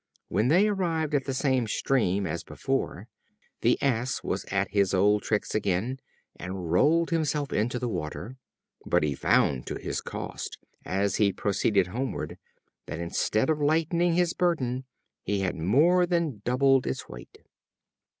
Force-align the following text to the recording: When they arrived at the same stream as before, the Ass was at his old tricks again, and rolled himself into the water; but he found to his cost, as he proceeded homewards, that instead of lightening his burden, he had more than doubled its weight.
When 0.29 0.47
they 0.47 0.67
arrived 0.67 1.13
at 1.13 1.25
the 1.25 1.33
same 1.35 1.67
stream 1.67 2.25
as 2.25 2.43
before, 2.43 3.07
the 3.61 3.79
Ass 3.83 4.23
was 4.23 4.45
at 4.45 4.71
his 4.71 4.95
old 4.95 5.21
tricks 5.21 5.53
again, 5.53 5.99
and 6.35 6.71
rolled 6.71 7.11
himself 7.11 7.53
into 7.53 7.77
the 7.77 7.87
water; 7.87 8.37
but 8.83 9.03
he 9.03 9.13
found 9.13 9.67
to 9.67 9.75
his 9.75 10.01
cost, 10.01 10.57
as 10.83 11.17
he 11.17 11.31
proceeded 11.31 11.85
homewards, 11.85 12.37
that 12.87 12.97
instead 12.99 13.47
of 13.51 13.61
lightening 13.61 14.13
his 14.15 14.33
burden, 14.33 14.85
he 15.21 15.41
had 15.41 15.55
more 15.55 16.07
than 16.07 16.41
doubled 16.45 16.87
its 16.87 17.07
weight. 17.07 17.37